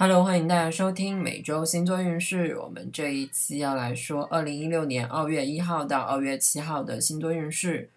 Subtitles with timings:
[0.00, 2.56] Hello，欢迎大家收听每周星座运势。
[2.56, 7.90] 我们这一期要来说二零一六年二月一号到二月七号的星座运势。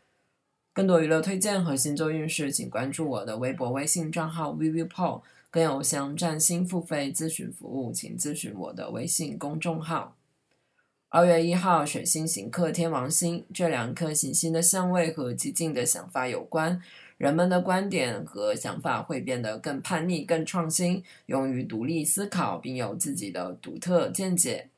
[0.74, 5.22] 更多娱乐推荐和星座运势，请关注我的微博、微信账号 vivipo。
[5.52, 10.16] 更有想占星付费咨询服务，请咨询我的微信公众号。
[11.10, 16.82] 二月一号，水星刑克天王星，这两颗行星的相位和激进的想法有关。
[17.22, 24.70] 人们的观点和想法会变得更叛逆、更创新，勇于独立思考，并有自己的独特见解。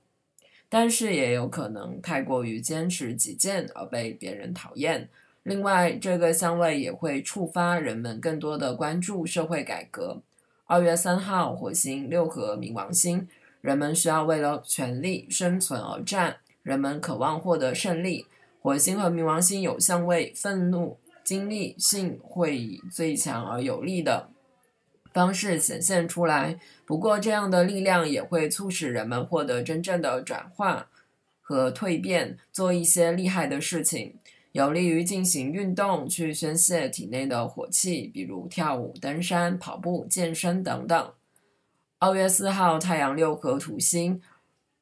[0.67, 5.07] 但是也有可能太过于坚持己见而被别人讨厌。
[5.43, 10.21] 另外，这个相位也会触发人们更多的关注社会改革。
[10.65, 13.25] 二月三号，火星六合冥王星，
[13.61, 18.25] 人们需要为了权力、生存而战，人们渴望获得胜利。
[18.61, 20.97] 火星和冥王星有相位，愤怒。
[21.23, 24.29] 经历性会以最强而有力的
[25.11, 30.89] 方式显现出来，不过这样的力量也会促使人们获得真正的转化
[31.41, 34.15] 和蜕变，做一些厉害的事情，
[34.53, 41.13] 有利于进行运动去宣泄体内的火气，比如跳舞、登山、跑步、健身等等。
[41.99, 44.21] 二月四号，太阳六合土星，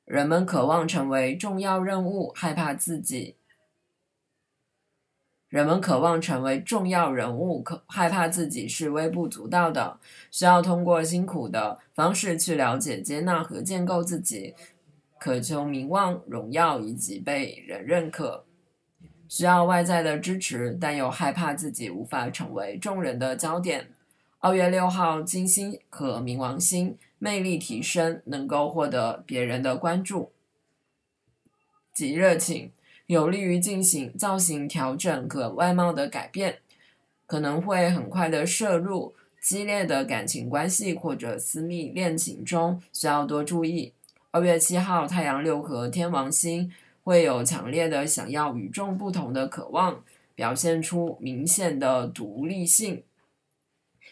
[0.05, 3.35] 人们渴望成为重要任务，害怕自己。
[5.51, 9.99] 人们渴望成为重要人物，可害怕自己是微不足道的，
[10.31, 14.55] 需要通过辛苦的方式去了解、接纳和建构自己，
[15.19, 18.45] 渴求名望、荣耀以及被人认可，
[19.27, 23.89] 需要外在的支持，但又害怕自己无法成为众人的焦点。
[24.39, 30.31] 二月六号，金星和冥王星魅力提升，能够获得别人的关注
[31.93, 32.71] 及热情。
[33.11, 36.59] 有利于进行造型调整和外貌的改变，
[37.25, 43.91] 可能会很快的摄入激烈的感情关系或者私密恋情中，需要多注意。
[44.31, 46.71] 二月七号，太阳六合天王星
[47.03, 50.01] 会有强烈的想要与众不同的渴望，
[50.33, 53.03] 表现出明显的独立性，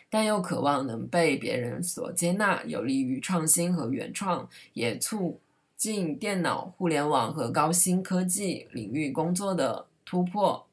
[0.10, 5.40] 但又渴望能被别人所接纳，有利于创新和原创，也促。
[5.80, 10.68] 进电脑、互联网和高新科技领域工作的突破，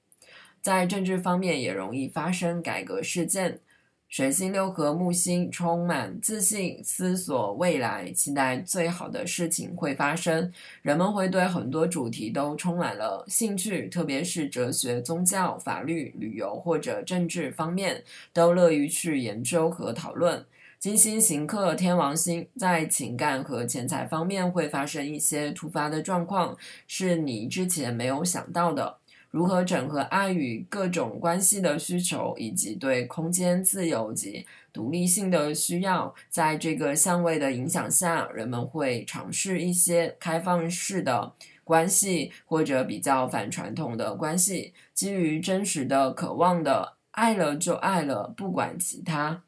[0.60, 3.60] 在政治方面也容易发生改革事件。
[4.08, 10.52] 水星六合木星充满自信，思索未来，期待最好的事情会发生。
[10.82, 18.02] 人们会对很多主题都充满了兴趣，特别是哲学、宗教、法律、旅游或者政治方面，
[18.32, 20.44] 都乐于去研究和讨论。
[20.78, 26.56] 金星行克天王星，在情感和钱财方面会发生一些突发的状况，
[26.86, 28.98] 是你之前没有想到的。
[29.30, 41.32] 如何整合爱与各种关系的需求，以及对空间自由及独立性的需要，在这个相位的影响下，人们会尝试一些开放式的
[41.64, 49.42] 关系，或者比较反传统的关系，基于真实的渴望的，爱了就爱了，不管其他。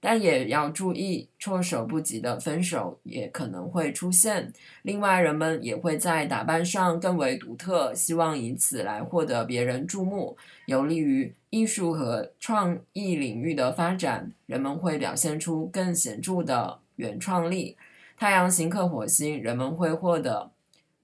[0.00, 4.52] 但也要注意，措手不及的分手也可能会出现。
[4.82, 14.32] 另外，人们也会在打扮上更为独特，希望以此来获得别人注目，有利于艺术和创意领域的发展。
[14.46, 17.76] 人们会表现出更显著的原创力。
[18.16, 20.50] 太阳行克火星，人们会获得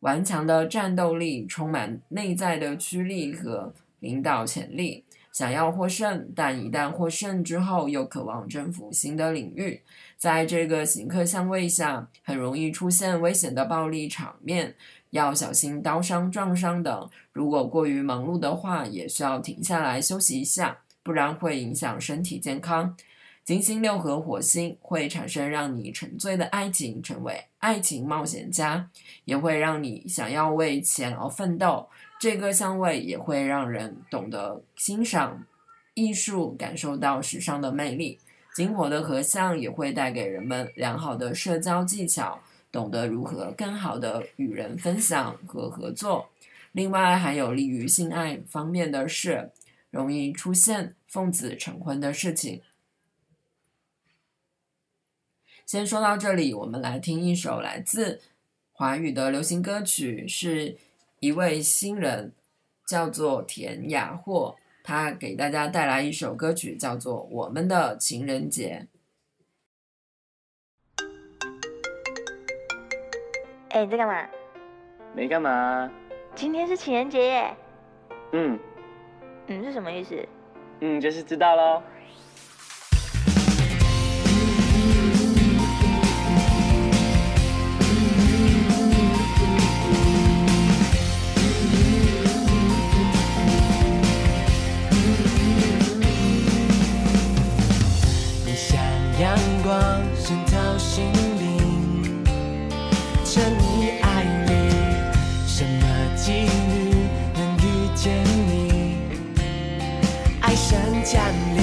[0.01, 5.04] 顽强的战斗力，充满内在的驱力和领导潜力。
[5.35, 9.83] 想要获胜，但一旦获胜之后，又渴望征服新的领域。
[10.17, 14.77] 在这个行客相位下，很容易出现危险的暴力场面，
[15.11, 17.11] 要小心刀伤、撞伤等。
[17.33, 22.97] 如果过于忙碌的话，也需要停下来休息一下，不然会影响身体健康。
[23.43, 28.89] 金星六合火星会产生让你沉醉的爱情，成为爱情冒险家，
[29.25, 31.89] 也会让你想要为钱而奋斗。
[32.21, 35.45] 这个相位也会让人懂得欣赏
[35.93, 38.19] 艺术，感受到时尚的魅力。
[38.55, 42.41] 金火的合相也会带给人们良好的社交技巧，
[42.73, 46.31] 懂得如何更好的与人分享和合作。
[46.73, 49.51] 另外，还有利于性爱方面的事，
[49.91, 52.63] 容易出现奉子成婚的事情。
[55.67, 58.23] 先说到这里，我们来听一首来自
[58.73, 60.79] 华语的流行歌曲，是。
[61.25, 62.35] 一位新人
[62.87, 68.87] 叫做田雅霍，他给大家带来一首歌曲，叫做《我们的情人节》。
[73.71, 74.29] 哎，你在干嘛？
[75.17, 75.91] 没干嘛。
[76.35, 77.57] 今天是情人节耶。
[78.33, 78.61] 嗯。
[79.47, 80.29] 嗯是什么意思？
[80.81, 81.83] 嗯，就是知道喽。
[111.15, 111.23] 降
[111.55, 111.63] 临，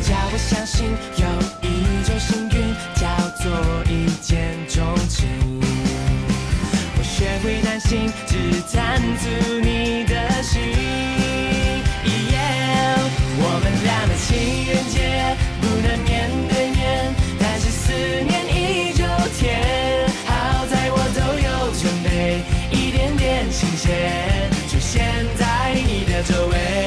[0.00, 0.88] 叫我相信
[1.18, 1.24] 有
[1.60, 3.04] 一种幸运叫
[3.36, 3.44] 做
[3.92, 5.28] 一见钟情。
[6.96, 8.32] 我学会担心，只
[8.74, 9.28] 贪图
[9.60, 10.62] 你的心。
[12.06, 12.96] Yeah，
[13.36, 14.96] 我们俩的情人节
[15.60, 19.04] 不能面对面，但是思念依旧
[19.38, 20.08] 甜。
[20.24, 22.40] 好在我都有准备，
[22.70, 25.04] 一点点新鲜出现
[25.36, 26.85] 在你的周围。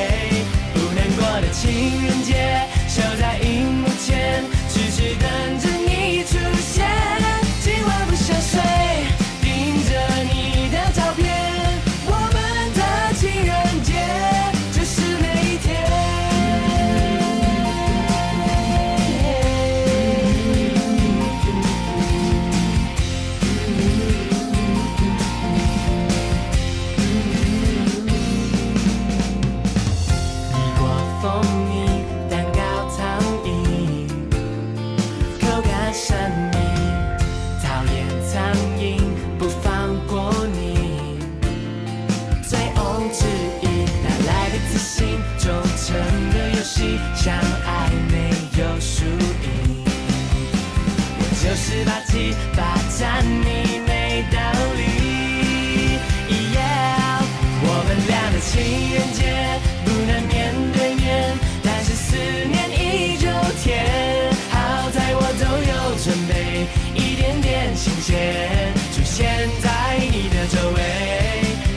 [67.79, 70.79] 新鲜出现在你的周围。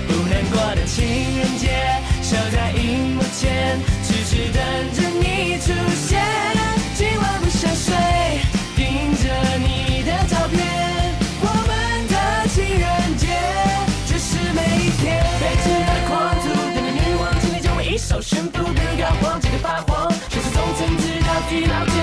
[0.08, 1.06] 不能过的情
[1.38, 1.70] 人节，
[2.20, 4.60] 守在荧幕前，痴痴等
[4.92, 6.20] 着你出现。
[6.96, 7.94] 今晚不想睡，
[8.74, 10.58] 盯着你的照片。
[11.40, 11.70] 我们
[12.08, 13.28] 的情人节
[14.04, 15.22] 就是每一天。
[15.38, 20.10] 被知道的狂徒，等着女王今天将会一手宣布，别人搞黄，记得发黄。
[20.28, 22.01] 全是从曾知道地老天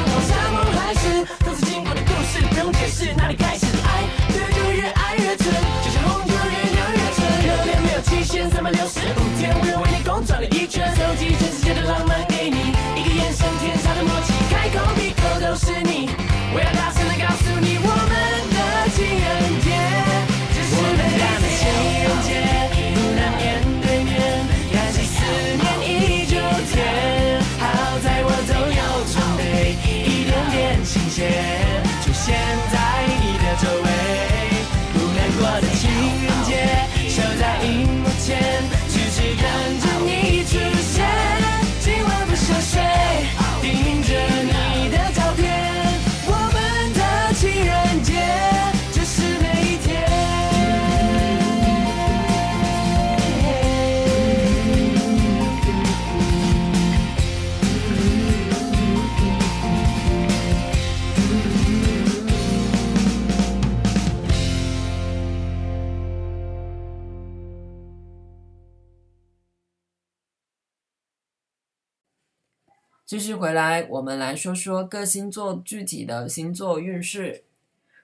[73.09, 77.41] 继续回来，我们来说说各星座具体的星座运势。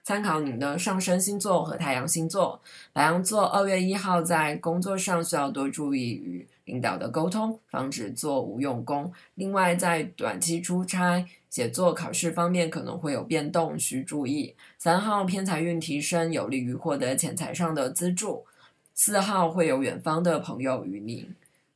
[0.02, 2.60] 参考您的上升星座和太阳星座。
[2.92, 9.12] 白羊座二月一号在工作上需要多注意与领导的沟通，防止做无用功。
[9.36, 14.56] 另外，在短期出差、写作、考试方面可能会有变动，需注意。
[14.76, 18.44] 三号偏财运提升，有利于获得钱财上的资助。
[18.92, 21.28] 四号会有远方的朋友与你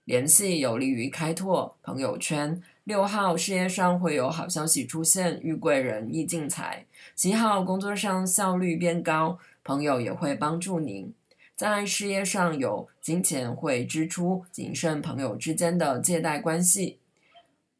[0.04, 2.60] 联系，有利于开拓朋友圈。
[2.84, 6.86] 六号事业上会有好消息出现，遇贵人易进财。
[7.14, 11.12] 七号工作上效率变高，朋友也会帮助您。
[11.54, 16.98] 在事业上有金钱会支出，谨慎朋友之间的借贷关系。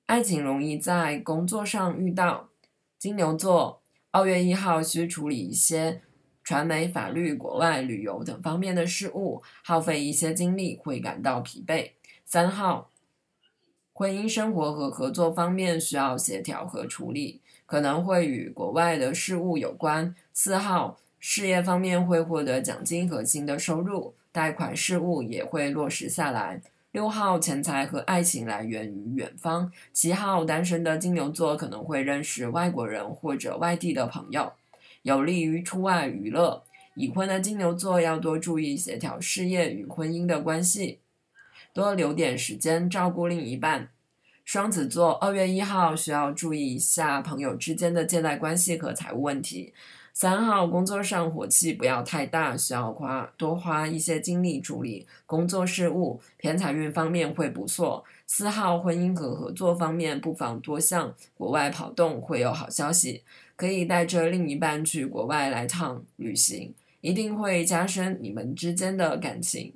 [0.04, 2.50] 爱情容易在工作上遇到。
[2.99, 3.80] 金牛座
[4.11, 6.02] 二月一号需处理一些
[6.45, 11.92] 传媒、法律、国外旅游等方面的事务，耗费一些精力，会感到疲惫。
[12.26, 12.89] 三号。
[14.00, 20.14] 婚姻生活和合作方面需要协调和处理，可能会与国外的事务有关。
[20.33, 26.62] 四号事业方面会获得奖金和新的收入，贷款事务也会落实下来。
[26.92, 29.71] 六号钱财和爱情来源于远方。
[29.92, 34.50] 七号单身的金牛座可能会认识外国人或者外地的朋友，
[35.02, 36.62] 有利于出外娱乐。
[36.95, 41.00] 已婚的金牛座要多注意协调事业与婚姻的关系。
[41.73, 43.89] 多留点时间照顾另一半。
[44.45, 49.73] 双子座二月一号需要注意一下朋友之间的借贷关系和财务问题。
[50.12, 58.05] 三号工作上火气不要太大，需要花多花一些精力处理工作事务，偏财运方面会不错。
[58.27, 63.23] 四号婚姻和合作方面不妨多向国外跑动，会有好消息，
[63.55, 69.73] 可以带着另一半去国外来趟旅行，一定会加深你们之间的感情。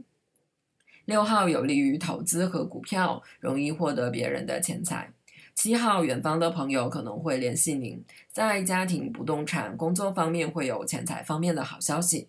[1.05, 5.13] 六号有利于投资和股票，容易获得别人的钱财。
[5.55, 12.29] 七号，远方的朋友可能会联系您，在家庭、不动产、工作方面会有钱财方面的好消息，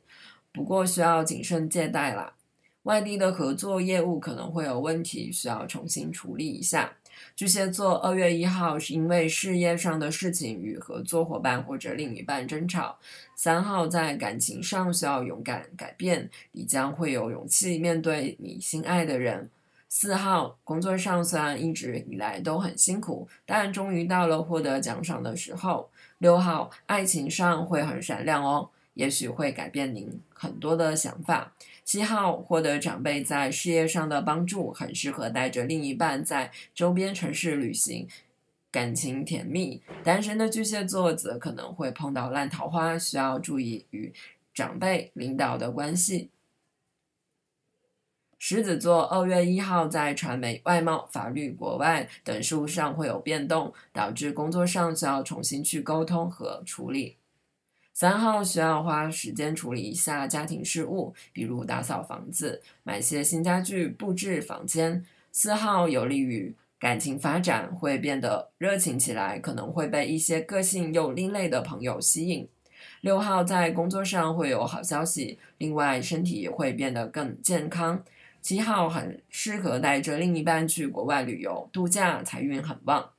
[0.51, 2.34] 不过需要谨慎借贷啦。
[2.84, 6.94] 外地的合作业务可能会有问题，需要重新处理一下。
[7.35, 12.97] 巨蟹座二月一号是因为事业上的事情与合作伙伴或者另一半争吵。
[13.35, 19.49] 三号在感情上需要勇敢改变，你将会有勇气面对你心爱的人。
[19.89, 25.89] 四号工作上虽然一直以来都很辛苦，但终于到了获得奖赏的时候。
[26.19, 31.51] 六号爱情上会很闪亮哦，也许会改变您很多的想法。
[31.85, 38.07] 七号获得长辈在事业上的帮助，很适合带着另一半在周边城市旅行，
[38.71, 39.83] 感情甜蜜。
[40.03, 44.11] 单身的巨蟹座则可能会碰到烂桃花，需要注意与
[44.51, 46.31] 长辈、领导的关系。
[48.39, 57.17] 狮子座二月一号在传媒、外贸、法律、国外等事务上会有变动，导致工作上需要重新去沟通和处理。
[57.95, 65.05] 三号需要花时间处理一下家庭事务，比如打扫房子、买些新家具、布置房间。
[65.31, 72.45] 四号有利于感情发展，会变得热情起来，可能会被一些个性又另类的朋友吸引。
[72.99, 78.03] 六号在工作上会有好消息，另外身体也会变得更健康。
[78.41, 83.14] 七号很适合带着另一半去国外旅游度假，财运很旺。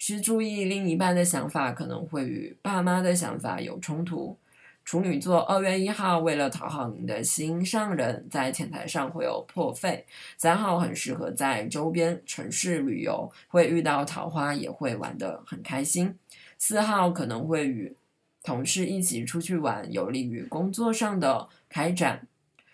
[0.00, 4.34] 需注意另一半的想法可能会与爸妈的想法有冲突。
[4.82, 10.06] 处女座二月一号为了讨好您的心上人，在钱财上会有破费。
[10.38, 16.16] 三号很适合在周边城市旅游，会遇到桃花，也会玩得很开心。
[16.56, 17.94] 四号可能会与
[18.42, 22.26] 同事一起出去玩，有利于工作上的开展。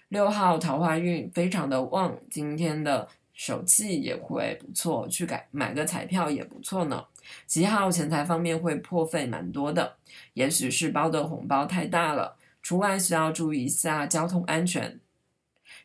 [0.08, 7.04] 六号桃花运非常的旺，今天的手气也会不错，去改买个彩票也不错呢。
[7.46, 9.96] 七号钱财方面会破费蛮多的，
[10.34, 15.00] 也许是包的红包太大了，除外需要注意一下交通安全。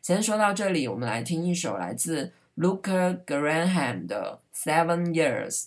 [0.00, 5.66] 先说到这里，我们来听一首来自 Luca Graham 的《Seven Years》。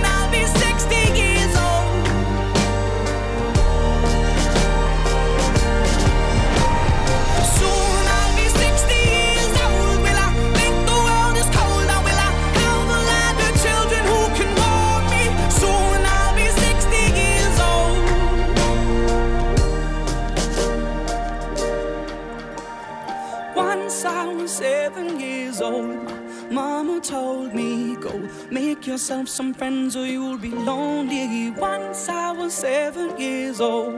[28.81, 31.51] make yourself some friends or you'll be lonely.
[31.51, 33.93] Once I was seven years old.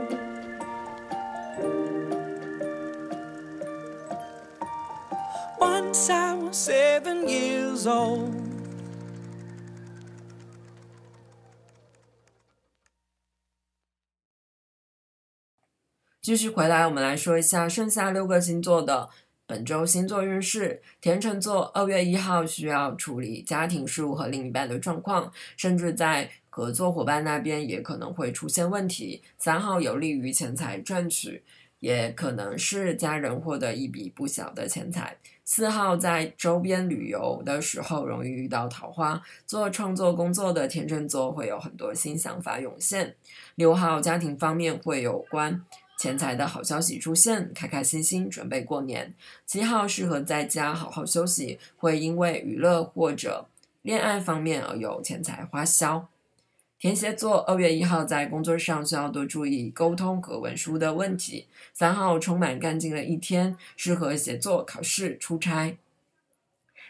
[5.58, 8.34] Once I was seven years old.
[16.22, 19.10] 继续回来，我们来说一下剩下六个星座的
[19.46, 20.82] 本周星座运势。
[21.02, 29.22] 天秤座二月一号需要处理家庭事务和另一半的状况，甚至在合作伙伴那边也可能会出现问题。
[29.38, 31.44] 三号有利于钱财赚取，
[31.80, 35.18] 也可能是家人获得一笔不小的钱财。
[35.46, 43.18] 四号在周边旅游的时候容易遇到桃花，做创作工作的天秤座会有很多新想法涌现。
[43.56, 45.66] 六号家庭方面会有关
[45.98, 49.14] 钱财的好消息出现，开开心心准备过年。
[49.46, 53.48] 七号适合在家好好休息，会因为娱乐或者
[53.82, 56.08] 恋爱方面而有钱财花销。
[56.78, 61.48] 天蝎座二月一号在工作上需要多注意沟通和文书的问题。
[61.74, 65.78] 三号充满干劲的一天，适合写作、考试、出差。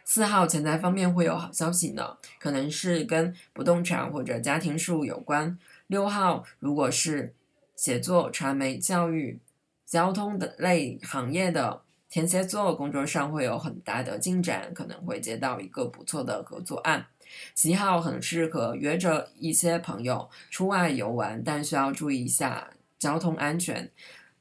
[0.03, 5.55] 四号钱财方面会有好消息呢，可能是跟不动产或者家庭事务有关。
[5.85, 7.35] 六号如果是
[7.75, 9.39] 写作、传媒、教育、
[9.85, 17.07] 交通等类行业的天蝎座，工作上会有很大的进展，可能会接到一个不错的合作案。
[17.55, 23.91] 七号很适合约着一些朋友出外游玩，但需要注意一下交通安全。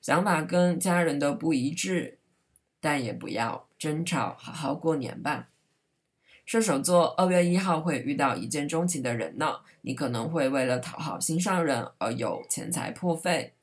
[0.03, 2.19] 想法跟家人的不一致，
[2.81, 5.49] 但也不要争吵，好好过年吧。
[6.45, 13.55] 射手座二月一号会遇到一见钟情的人呢，你可能会为了讨好心上人而有钱财破费。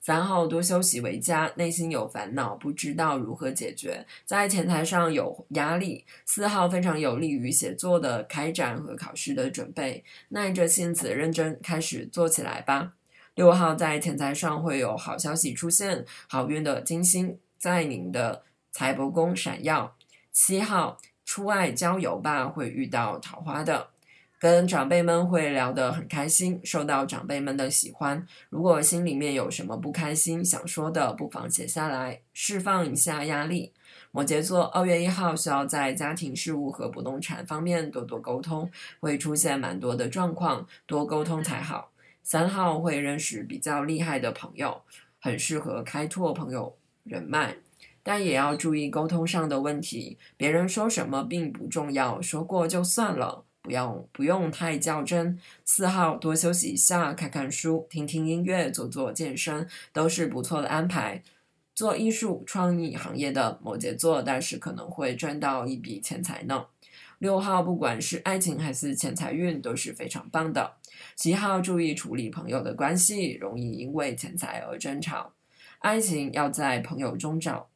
[0.00, 6.04] 三号多休息为佳，内心有烦恼，不知道如何解决，在钱财上有压力。
[6.24, 12.94] 四号非常有利于写作的开展和考试的准备，耐着性子认真开始做起来吧。
[13.36, 18.42] 六号在钱财上会有好消息出现，好运的金星在您的
[18.72, 19.94] 财帛宫闪耀。
[20.32, 20.98] 七号
[21.32, 23.88] 出外郊游吧，会遇到桃花的。
[24.38, 28.26] 跟长辈们会聊得很开心，受到长辈们的喜欢。
[28.50, 33.72] 如果心里面有什么不开心想说的，不妨写下来，释放一下压力。
[34.10, 41.92] 摩羯座二月一号需要在家庭事务和不动产方面多多沟通，会出现蛮多的状况，多沟通才好。
[42.22, 44.82] 三号会认识比较厉害的朋友，
[45.18, 47.56] 很适合开拓朋友人脉，
[48.02, 50.18] 但也要注意沟通上的问题。
[50.36, 53.44] 别人说什么并不重要，说过就算了。
[53.62, 55.38] 不要不用太较真。
[55.64, 61.22] 四号多休息一下，看看书，听听音乐，做做健身，都是不错的安排。
[61.72, 66.66] 做艺术创意行业的摩羯座，但是可能会赚到一笔钱财呢。
[67.20, 70.72] 六号不管是爱情还是钱财运都是非常棒的。
[71.14, 75.32] 七号注意处理朋友的关系，容易因为钱财而争吵。
[75.78, 77.68] 爱情要在朋友中找。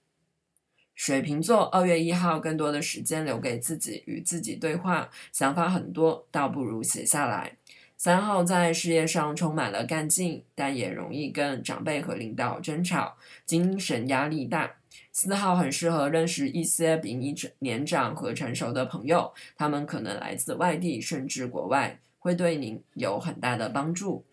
[0.97, 7.59] 水瓶座二月一号，更多的时间留给自己，与自己对话，想法很多，倒不如写下来。
[7.99, 14.77] 三号在事业上充满了干劲，但也容易跟长辈和领导争吵，精神压力大。
[15.13, 24.25] 四号很适合认识一些比你年长和成熟的朋友，他们可能来自外地甚至国外，会对您有很大的帮助。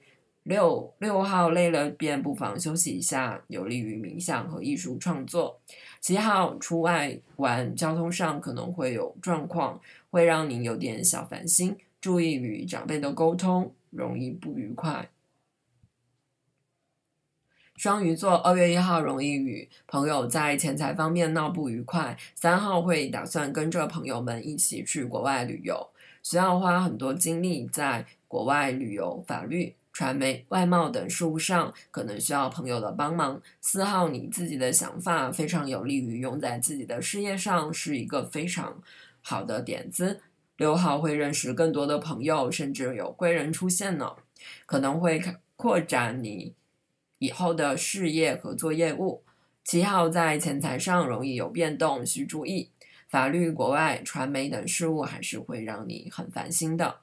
[0.43, 5.61] 六六号累了便不妨休息一下，有利于冥想和艺术创作。
[6.03, 9.79] 七号出外玩，交通上可能会有状况，
[10.11, 15.09] 会让您有点小烦心，注意与长辈的沟通，容易不愉快。
[17.77, 25.89] 双鱼座二月一号容易与朋友在钱财方面闹不愉快，三号会打算跟着朋友们一起去国外旅游，
[26.21, 33.39] 需要花很多精力在国外旅游、法律、传媒、外贸等事务上，可能需要朋友的帮忙。
[33.61, 38.81] 四号你自己的想法非常有利于用在自己的事业上，是一个非常
[39.21, 40.19] 好的点子。
[40.57, 44.15] 六号会认识更多的朋友，甚至有贵人出现呢，
[44.65, 45.21] 可能会
[45.55, 46.55] 扩展你。
[47.19, 49.23] 以后的事业合作业务，
[49.63, 52.71] 七号在钱财上容易有变动，需注意。
[53.07, 56.97] 法律、国外、传媒等事务还是会让你很烦心的。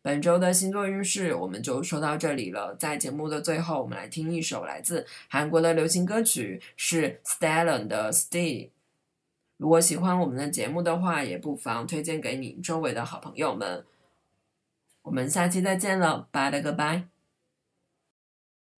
[0.00, 2.74] 本周的星座运势我们就说到这里了。
[2.76, 8.70] 在节目的最后，我们来听一首来自韩国的流行歌曲，是 Stellan 的 Stay。
[9.56, 13.84] 如果喜欢我们的节目的话，也不妨推荐给你周围的好朋友们。
[15.02, 17.08] 我们下期再见了，拜了个拜。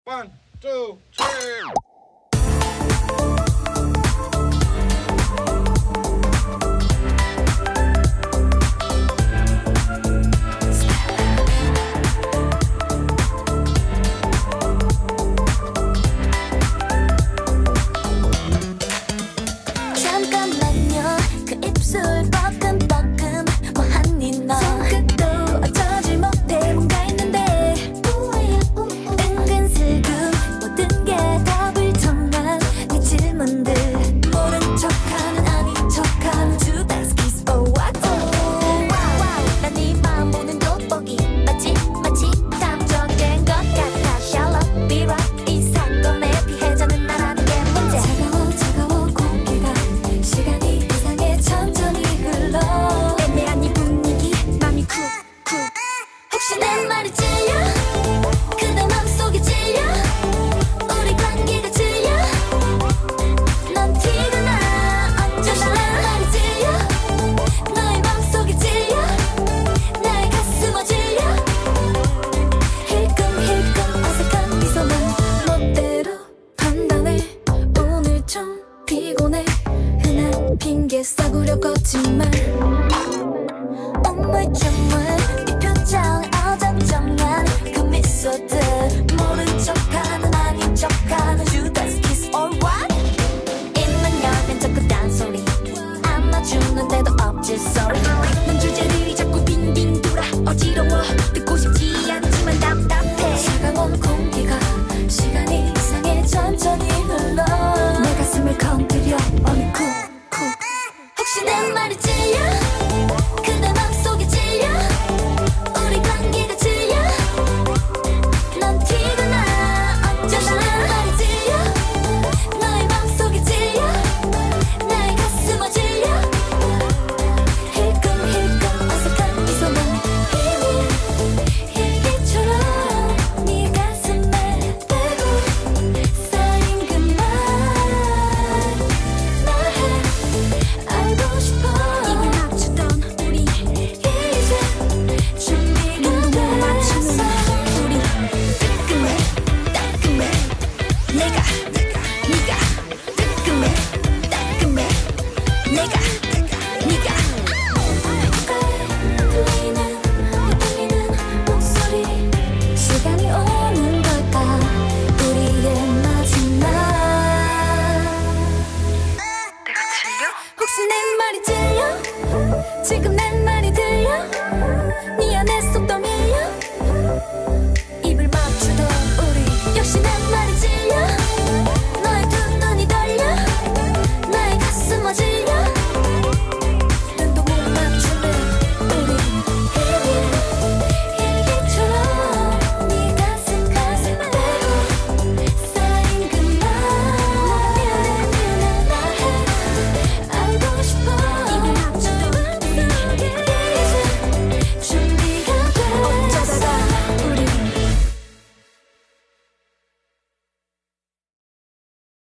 [0.05, 0.31] One,
[0.61, 1.90] two, three.